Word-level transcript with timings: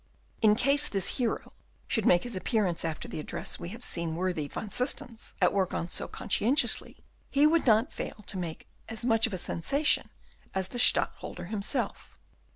In 0.41 0.55
case 0.55 0.89
this 0.89 1.17
hero 1.19 1.53
should 1.87 2.07
make 2.07 2.23
his 2.23 2.35
appearance 2.35 2.83
after 2.83 3.07
the 3.07 3.19
address 3.19 3.59
we 3.59 3.69
have 3.69 3.83
seen 3.83 4.15
worthy 4.15 4.47
Van 4.47 4.71
Systens 4.71 5.35
at 5.39 5.53
work 5.53 5.75
on 5.75 5.89
so 5.89 6.07
conscientiously, 6.07 6.97
he 7.29 7.45
would 7.45 7.67
not 7.67 7.93
fail 7.93 8.23
to 8.25 8.35
make 8.39 8.67
as 8.89 9.05
much 9.05 9.27
of 9.27 9.33
a 9.35 9.37
sensation 9.37 10.09
as 10.55 10.69
the 10.69 10.79
Stadtholder 10.79 11.49
himself. 11.49 12.17